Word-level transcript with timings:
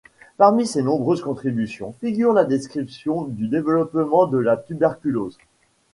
Parmi 0.37 0.65
ses 0.65 0.81
nombreuses 0.81 1.21
contributions, 1.21 1.91
figure 1.99 2.33
la 2.33 2.43
description 2.43 3.25
du 3.25 3.47
développement 3.47 4.25
de 4.25 4.39
la 4.39 4.57
tuberculose. 4.57 5.37